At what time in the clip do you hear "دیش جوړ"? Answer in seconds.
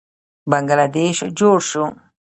0.95-1.57